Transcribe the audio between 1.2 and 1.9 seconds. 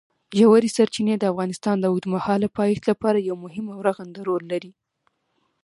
افغانستان د